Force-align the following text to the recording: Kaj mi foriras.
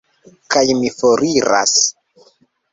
Kaj 0.55 0.63
mi 0.79 0.89
foriras. 0.95 1.77